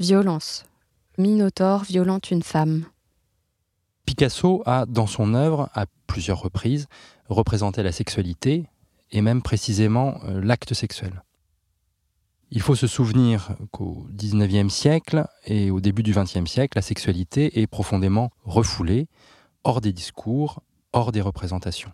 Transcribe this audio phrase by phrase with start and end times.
[0.00, 0.64] Violence.
[1.18, 2.84] Minotaure violente une femme.
[4.06, 6.86] Picasso a, dans son œuvre, à plusieurs reprises,
[7.28, 8.66] représenté la sexualité,
[9.10, 11.24] et même précisément euh, l'acte sexuel.
[12.52, 17.60] Il faut se souvenir qu'au XIXe siècle et au début du XXe siècle, la sexualité
[17.60, 19.08] est profondément refoulée,
[19.64, 20.62] hors des discours,
[20.92, 21.92] hors des représentations.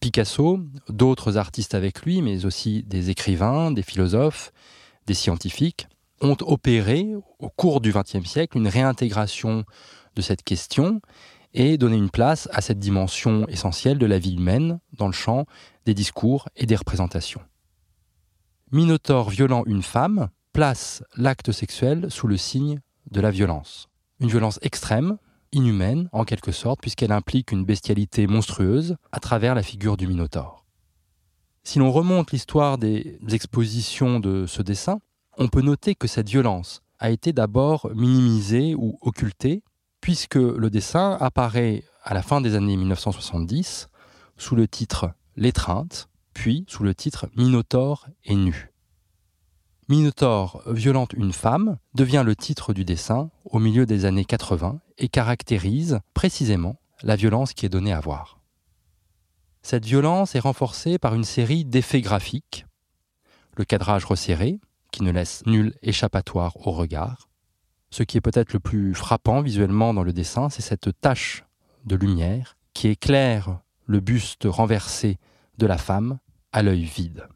[0.00, 0.60] Picasso,
[0.90, 4.52] d'autres artistes avec lui, mais aussi des écrivains, des philosophes,
[5.06, 5.88] des scientifiques,
[6.24, 9.64] ont opéré au cours du XXe siècle une réintégration
[10.14, 11.00] de cette question
[11.52, 15.46] et donné une place à cette dimension essentielle de la vie humaine dans le champ
[15.86, 17.42] des discours et des représentations.
[18.72, 23.88] Minotaure violant une femme place l'acte sexuel sous le signe de la violence.
[24.20, 25.18] Une violence extrême,
[25.52, 30.64] inhumaine en quelque sorte, puisqu'elle implique une bestialité monstrueuse à travers la figure du Minotaure.
[31.62, 35.00] Si l'on remonte l'histoire des expositions de ce dessin,
[35.38, 39.62] on peut noter que cette violence a été d'abord minimisée ou occultée,
[40.00, 43.88] puisque le dessin apparaît à la fin des années 1970
[44.36, 48.72] sous le titre L'étreinte, puis sous le titre Minotaure est nu.
[49.88, 55.08] Minotaure violente une femme devient le titre du dessin au milieu des années 80 et
[55.08, 58.38] caractérise précisément la violence qui est donnée à voir.
[59.62, 62.66] Cette violence est renforcée par une série d'effets graphiques,
[63.56, 64.60] le cadrage resserré,
[64.94, 67.28] qui ne laisse nul échappatoire au regard.
[67.90, 71.44] Ce qui est peut-être le plus frappant visuellement dans le dessin, c'est cette tache
[71.84, 75.18] de lumière qui éclaire le buste renversé
[75.58, 76.18] de la femme
[76.52, 77.26] à l'œil vide.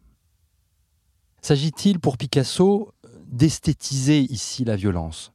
[1.42, 2.95] S'agit-il pour Picasso
[3.27, 5.33] d'esthétiser ici la violence,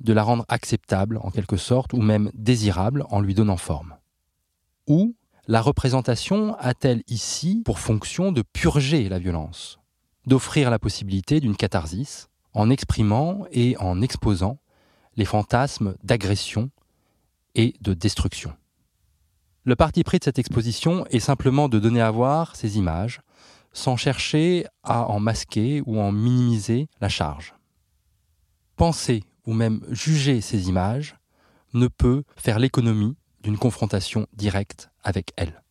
[0.00, 3.96] de la rendre acceptable en quelque sorte, ou même désirable en lui donnant forme?
[4.86, 9.79] Ou la représentation a-t-elle ici pour fonction de purger la violence,
[10.26, 14.58] d'offrir la possibilité d'une catharsis en exprimant et en exposant
[15.16, 16.70] les fantasmes d'agression
[17.54, 18.52] et de destruction.
[19.64, 23.20] Le parti pris de cette exposition est simplement de donner à voir ces images
[23.72, 27.54] sans chercher à en masquer ou en minimiser la charge.
[28.76, 31.16] Penser ou même juger ces images
[31.74, 35.62] ne peut faire l'économie d'une confrontation directe avec elles.